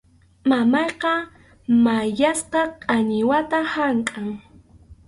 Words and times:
Mamayqa 0.49 1.11
mayllasqa 1.83 2.61
qañiwata 2.87 3.57
hamkʼan. 3.73 4.27